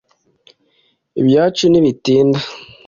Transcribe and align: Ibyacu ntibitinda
Ibyacu 1.19 1.63
ntibitinda 1.69 2.39